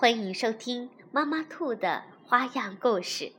[0.00, 3.32] 欢迎收听妈妈兔的花样故事。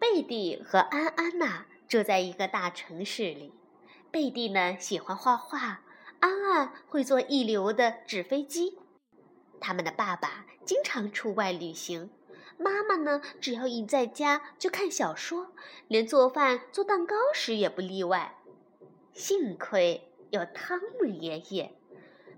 [0.00, 3.52] 贝蒂和安安呐住在一个大城市里。
[4.10, 5.82] 贝蒂呢喜欢画画，
[6.18, 8.78] 安安会做一流的纸飞机。
[9.60, 12.10] 他们的爸爸经常出外旅行，
[12.58, 15.52] 妈妈呢只要一在家就看小说，
[15.86, 18.34] 连做饭做蛋糕时也不例外。
[19.12, 21.76] 幸亏有汤姆爷爷，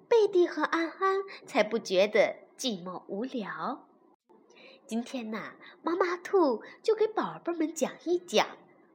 [0.07, 2.37] 贝蒂和安安才不觉得。
[2.59, 3.87] 寂寞无聊，
[4.85, 8.49] 今天呢，妈妈兔就给宝贝们讲一讲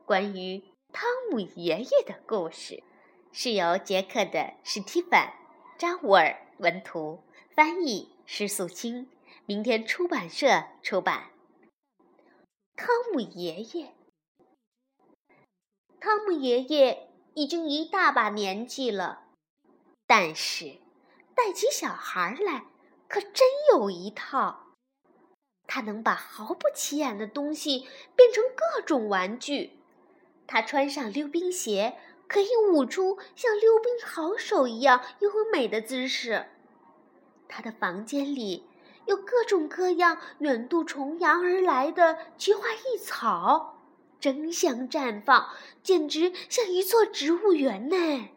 [0.06, 0.62] 关于
[0.92, 2.84] 汤姆爷爷的故事，
[3.32, 5.12] 是由杰克的史蒂芬·
[5.78, 7.24] 扎沃尔文图，
[7.56, 9.10] 翻译施素清，
[9.46, 11.32] 明天出版社出版。
[12.76, 13.94] 汤姆爷爷，
[16.02, 19.24] 汤姆爷爷已经一大把年纪了，
[20.06, 20.82] 但是
[21.34, 22.66] 带起小孩来。
[23.14, 24.74] 可真有一套，
[25.68, 29.78] 他能把毫不起眼的东西变成各种玩具。
[30.48, 31.96] 他穿上溜冰鞋，
[32.28, 36.48] 可以舞出像溜冰好手一样优美的姿势。
[37.48, 38.68] 他的房间里
[39.06, 43.78] 有各种各样远渡重洋而来的菊花异草，
[44.20, 45.50] 争相绽放，
[45.84, 48.30] 简直像一座植物园呢。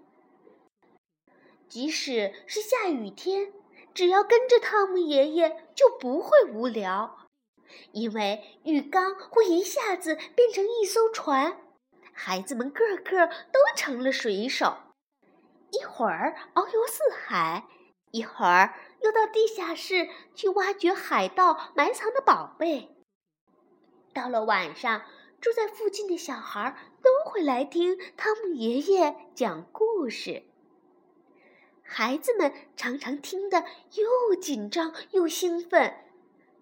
[1.66, 3.55] 即使是下雨天。
[3.97, 7.16] 只要跟着汤姆爷爷，就不会无聊，
[7.92, 11.57] 因为浴缸会一下子变成一艘船，
[12.12, 14.77] 孩子们个个都成了水手，
[15.70, 17.64] 一会儿遨游四海，
[18.11, 22.95] 一会儿又到地下室去挖掘海盗埋藏的宝贝。
[24.13, 25.07] 到了晚上，
[25.40, 30.42] 住在附近的小孩都会来听汤姆爷爷讲故事。
[31.89, 33.64] 孩子们常常听得
[33.95, 35.95] 又紧张又兴奋，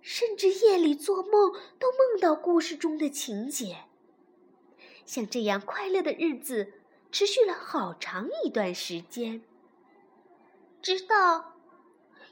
[0.00, 3.78] 甚至夜里做梦都梦到故事中的情节。
[5.06, 6.74] 像这样快乐的日子
[7.10, 9.42] 持续了好长一段时间，
[10.80, 11.54] 直到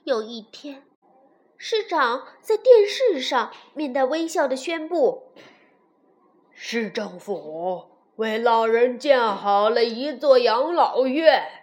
[0.04, 0.84] 有一天，
[1.56, 5.32] 市长在电视上面带微笑地宣布
[6.52, 7.86] ：“市政府
[8.16, 11.60] 为老人建好了一座养老院。”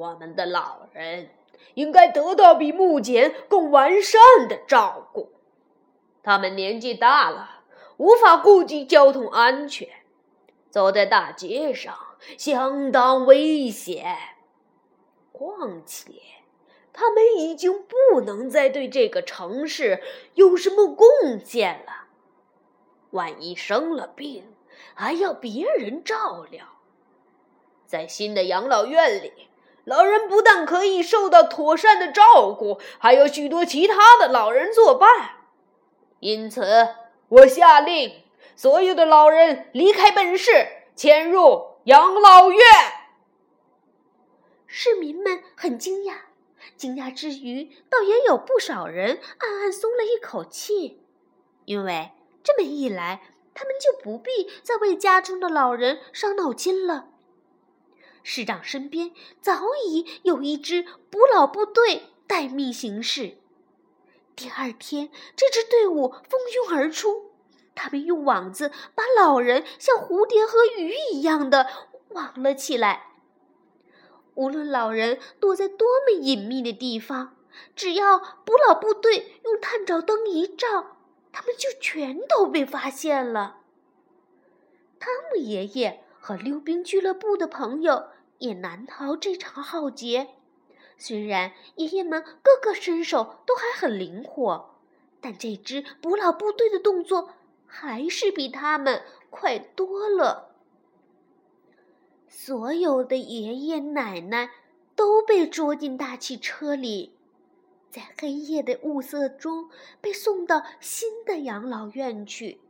[0.00, 1.28] 我们的老人
[1.74, 5.28] 应该得到比目前更完善的照顾。
[6.22, 7.60] 他们年纪大了，
[7.98, 9.86] 无法顾及交通安全，
[10.70, 11.94] 走在大街上
[12.38, 14.16] 相当危险。
[15.32, 16.14] 况且，
[16.94, 20.02] 他们已经不能再对这个城市
[20.32, 21.06] 有什么贡
[21.44, 22.06] 献了。
[23.10, 24.54] 万一生了病，
[24.94, 26.64] 还要别人照料。
[27.84, 29.49] 在新的养老院里。
[29.84, 35.08] 老人不但可以受到妥善的照顾，还有许多其他的老人作伴。
[36.20, 36.88] 因此，
[37.28, 38.22] 我下令
[38.54, 40.50] 所有的老人离开本市，
[40.94, 42.60] 迁入养老院。
[44.66, 46.14] 市民们很惊讶，
[46.76, 51.02] 惊讶之余，倒也有不少人暗暗松了一口气，
[51.64, 52.10] 因为
[52.44, 53.22] 这么一来，
[53.54, 57.06] 他们就不必再为家中的老人伤脑筋了。
[58.32, 59.10] 市长身边
[59.40, 63.38] 早已有一支捕老部队待命行事。
[64.36, 67.32] 第二天，这支队伍蜂拥而出，
[67.74, 71.66] 他们用网子把老人像蝴蝶和鱼一样的
[72.10, 73.08] 网了起来。
[74.34, 77.36] 无论老人躲在多么隐秘的地方，
[77.74, 80.98] 只要捕老部队用探照灯一照，
[81.32, 83.56] 他们就全都被发现了。
[85.00, 86.04] 汤姆爷爷。
[86.22, 88.08] 和溜冰俱乐部的朋友
[88.40, 90.30] 也难逃这场浩劫。
[90.98, 94.74] 虽然爷爷们个个身手都还很灵活，
[95.20, 97.30] 但这支捕老部队的动作
[97.64, 100.56] 还是比他们快多了。
[102.28, 104.50] 所有的爷爷奶奶
[104.96, 107.14] 都被捉进大汽车里，
[107.88, 109.70] 在黑夜的雾色中
[110.00, 112.60] 被送到新的养老院去。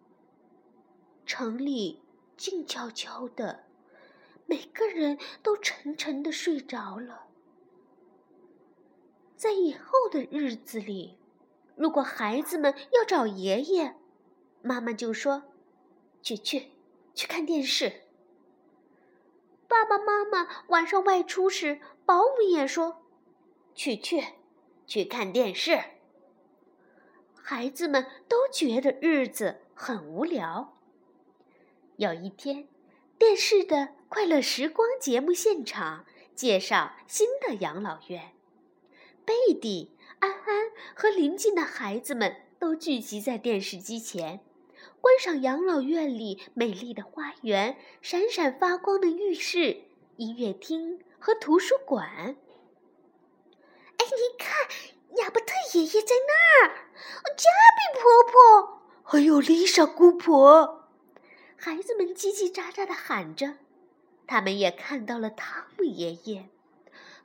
[1.25, 2.03] 城里。
[2.37, 3.65] 静悄悄的，
[4.51, 7.29] 每个人都沉沉的睡着了。
[9.37, 11.17] 在以后的日子里，
[11.77, 13.95] 如果孩子们要找爷爷，
[14.61, 15.45] 妈妈就说
[16.21, 16.73] ：“去去，
[17.15, 18.03] 去看电视。”
[19.69, 23.05] 爸爸妈妈晚上外出时，保姆也说
[23.73, 24.25] ：“去去，
[24.85, 25.81] 去看电视。”
[27.41, 30.77] 孩子们都觉得日子很无聊。
[31.99, 32.67] 有一天，
[33.17, 33.77] 电视的
[34.11, 36.05] 《快乐时光》节目现场
[36.35, 38.33] 介绍新的养老院，
[39.25, 44.41] 贝蒂、安安和邻近的孩子们都聚集在电视机前。
[45.01, 49.85] 观赏养老院里美丽的花园、闪闪发光的浴室、
[50.17, 52.09] 音乐厅和图书馆。
[52.11, 52.35] 哎，
[53.97, 54.69] 你看，
[55.19, 56.75] 亚伯特爷爷在那儿，
[57.37, 60.89] 加比婆婆，还有丽莎姑婆，
[61.57, 63.55] 孩子们叽叽喳喳地喊着。
[64.31, 66.49] 他们也看到了汤姆爷爷，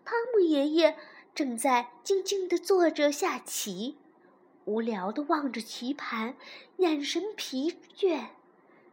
[0.04, 0.98] 汤姆爷爷
[1.36, 4.00] 正在静静地坐着下棋。
[4.64, 6.36] 无聊地望着棋盘，
[6.78, 8.30] 眼神疲倦，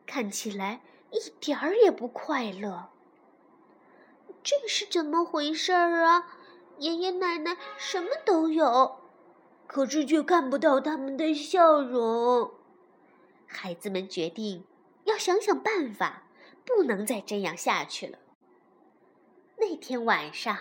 [0.05, 2.91] 看起来一点儿也不快乐。
[4.43, 6.37] 这是怎么回事儿啊？
[6.77, 8.99] 爷爷奶奶什么都有，
[9.67, 12.51] 可是却看不到他们的笑容。
[13.47, 14.65] 孩子们决定
[15.05, 16.25] 要想想办法，
[16.65, 18.19] 不能再这样下去了。
[19.59, 20.57] 那天晚上，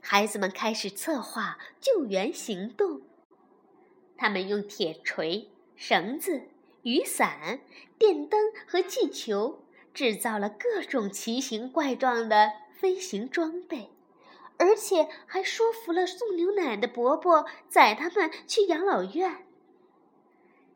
[0.00, 3.02] 孩子们开始策划救援行动。
[4.16, 6.48] 他们用铁锤、绳子、
[6.82, 7.60] 雨伞、
[7.98, 9.62] 电灯和气球
[9.92, 13.90] 制造了各种奇形怪状的飞行装备，
[14.58, 19.46] 而且还说服了送牛奶的伯伯载他们去养老院。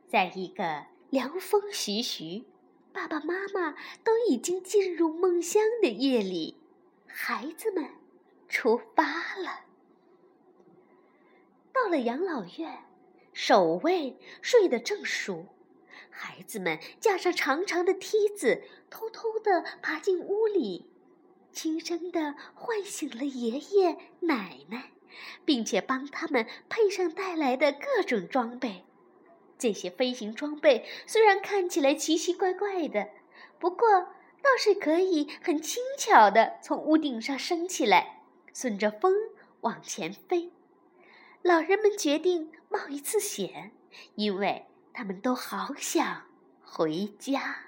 [0.08, 2.44] 在一个凉风徐徐、
[2.92, 6.56] 爸爸妈妈都已经进入梦乡的夜里，
[7.06, 7.86] 孩子们
[8.48, 9.04] 出发
[9.36, 9.64] 了。
[11.72, 12.84] 到了养老院。
[13.32, 15.46] 守卫睡得正熟，
[16.10, 20.90] 孩子们架上长长的梯子，偷偷地爬进屋里，
[21.52, 24.90] 轻声地唤醒了爷爷奶奶，
[25.44, 28.84] 并且帮他们配上带来的各种装备。
[29.60, 33.10] 这些飞行装备虽然看起来奇奇怪怪的，
[33.58, 33.86] 不过
[34.42, 38.22] 倒是可以很轻巧地从屋顶上升起来，
[38.54, 39.12] 顺着风
[39.60, 40.50] 往前飞。
[41.42, 43.72] 老人们决定冒一次险，
[44.14, 44.64] 因为
[44.94, 46.22] 他们都好想
[46.62, 47.58] 回家。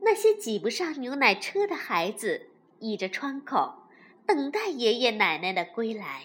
[0.00, 2.48] 那些挤不上牛奶车的孩子
[2.78, 3.82] 倚着窗口，
[4.24, 6.22] 等待爷爷奶奶的归来。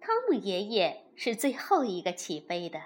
[0.00, 2.80] 汤姆爷爷是最后一个起飞的，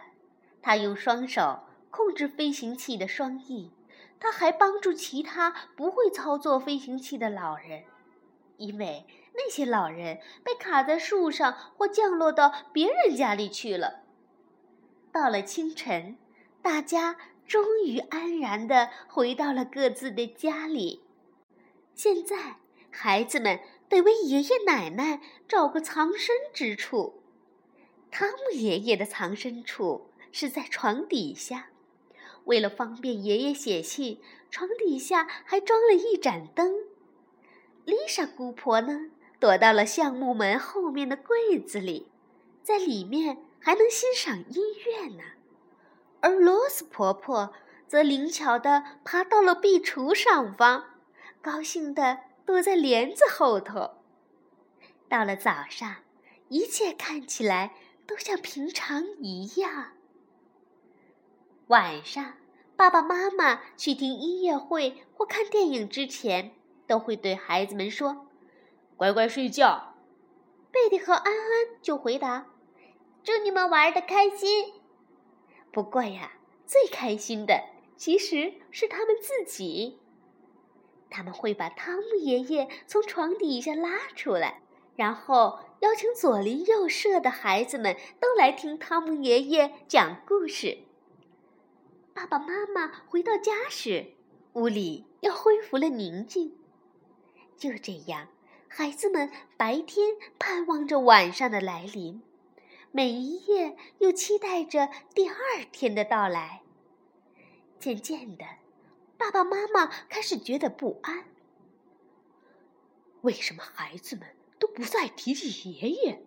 [0.62, 1.60] 他用双手
[1.90, 3.70] 控制飞行器的双翼，
[4.18, 7.82] 他还帮助其他不会操作飞行器的老人，
[8.56, 9.04] 因为。
[9.34, 14.02] 那些老人被卡在树上，或降落到别人家里去了。
[15.10, 16.18] 到了清晨，
[16.60, 17.16] 大家
[17.46, 21.02] 终于安然地回到了各自的家里。
[21.94, 22.58] 现在，
[22.90, 27.22] 孩子们得为爷爷奶奶找个藏身之处。
[28.10, 31.68] 汤姆爷爷的藏身处是在床底下，
[32.46, 34.20] 为了方便爷爷写信，
[34.50, 36.74] 床底下还装了一盏灯。
[37.84, 39.10] 丽莎姑婆呢？
[39.38, 42.10] 躲到了橡木门后面的柜子里，
[42.62, 45.24] 在里面还能欣赏音乐呢。
[46.20, 47.52] 而罗斯婆婆
[47.88, 50.84] 则灵巧地爬到了壁橱上方，
[51.40, 53.90] 高兴地躲在帘子后头。
[55.08, 55.96] 到了早上，
[56.48, 57.74] 一切看起来
[58.06, 59.94] 都像平常一样。
[61.72, 62.34] 晚上，
[62.76, 66.52] 爸爸妈妈去听音乐会或看电影之前，
[66.86, 68.26] 都会对孩子们说。
[68.94, 69.94] 乖乖睡觉，
[70.70, 72.44] 贝蒂和安安就回答
[73.24, 74.74] ：“祝你们玩的开心。”
[75.72, 76.32] 不过呀，
[76.66, 77.64] 最开心的
[77.96, 79.98] 其实是他们自己。
[81.08, 84.60] 他们会把汤姆爷爷从床底下拉出来，
[84.94, 90.76] 然后邀请左邻右舍的孩子们都来听汤姆爷爷讲故事。
[92.14, 94.12] 爸爸妈妈回到家时，
[94.52, 96.56] 屋里又恢复了宁静。
[97.56, 98.28] 就这样。
[98.68, 102.22] 孩子们白天盼望着晚上的来临，
[102.90, 105.36] 每一夜又期待着第二
[105.70, 106.62] 天的到来。
[107.78, 108.44] 渐渐的，
[109.18, 111.24] 爸爸妈妈开始觉得不安。
[113.20, 114.26] 为什么孩子们
[114.58, 116.22] 都不再提起爷爷？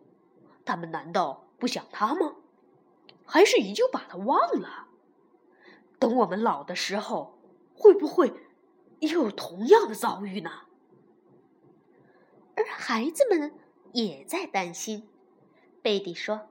[0.63, 2.36] 他们难道不想他吗？
[3.25, 4.85] 还是已经把他忘了？
[6.00, 7.38] 等我们老的时候，
[7.74, 8.34] 会不会
[9.00, 10.52] 也有同样的遭遇呢？
[12.56, 13.54] 而孩子们
[13.94, 15.08] 也在担心。
[15.82, 16.48] 贝蒂说：“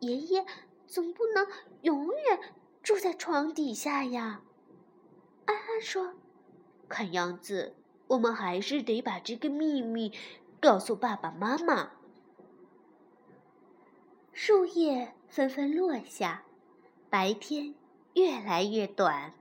[0.00, 0.44] 爷爷
[0.86, 1.46] 总不能
[1.80, 2.40] 永远
[2.82, 4.42] 住在床底下呀。
[5.46, 6.14] 安安说
[6.88, 7.74] ：“看样子，
[8.08, 10.12] 我们还是得把这个秘密
[10.60, 11.92] 告诉爸爸妈妈。”
[14.32, 16.44] 树叶纷纷落下，
[17.10, 17.74] 白天
[18.14, 19.32] 越来越短，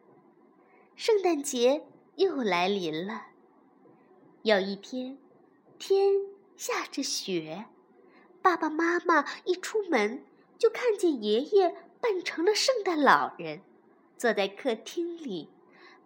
[0.96, 1.86] 圣诞节
[2.16, 3.28] 又来临了。
[4.44, 5.18] 有一天，
[5.78, 6.13] 天
[6.56, 7.66] 下着雪，
[8.42, 10.24] 爸爸妈妈一出门
[10.58, 13.62] 就看见爷爷扮成了圣诞老人，
[14.18, 15.50] 坐在客厅里，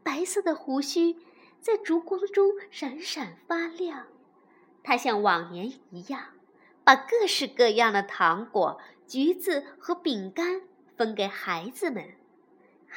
[0.03, 1.17] 白色的胡须
[1.59, 4.07] 在烛光中闪闪发亮。
[4.83, 6.31] 他像往年一样。
[6.85, 10.61] 把各式各样的糖果、橘子和饼干
[10.95, 12.13] 分给孩子们，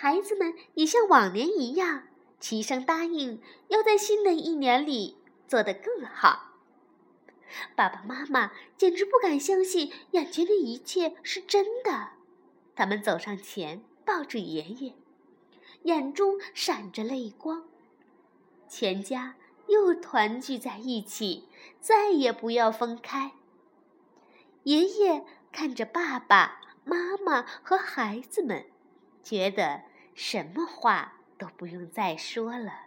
[0.01, 2.05] 孩子们也像往年一样
[2.39, 5.17] 齐声答应要在新的一年里
[5.49, 6.53] 做得更好。
[7.75, 12.11] 爸爸妈妈简直不敢相信眼前的一切是真的，
[12.77, 14.95] 他们走上前抱住爷爷，
[15.83, 17.65] 眼中闪着泪光。
[18.69, 19.35] 全家
[19.67, 21.49] 又团聚在一起，
[21.81, 23.33] 再也不要分开。
[24.63, 28.65] 爷爷看着爸爸妈妈和孩子们，
[29.29, 29.83] 觉得
[30.15, 32.87] 什么话都不用再说了。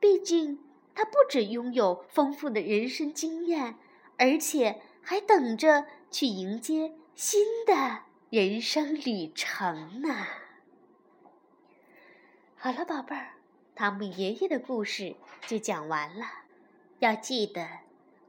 [0.00, 0.58] 毕竟
[0.92, 3.76] 他不只拥有丰富的人生经验，
[4.18, 8.00] 而且还等着去迎接新的
[8.30, 10.26] 人生旅程呢。
[12.56, 13.34] 好了，宝贝儿，
[13.76, 15.14] 汤姆爷爷的故事
[15.46, 16.26] 就讲完了。
[16.98, 17.68] 要记得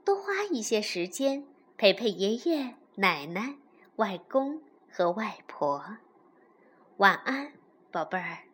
[0.06, 1.46] 多花一些时间。
[1.76, 3.56] 陪陪爷爷、奶奶、
[3.96, 5.98] 外公和外婆，
[6.98, 7.52] 晚安，
[7.92, 8.53] 宝贝儿。